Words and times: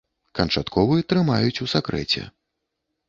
Канчатковы 0.37 0.97
трымаюць 1.13 1.61
у 1.67 1.71
сакрэце. 1.75 2.21